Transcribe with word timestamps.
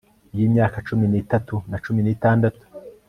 y'imyaka 0.37 0.77
cumi 0.87 1.05
n'itatu 1.11 1.55
na 1.69 1.77
cumi 1.83 2.01
n'itandatu 2.03 2.63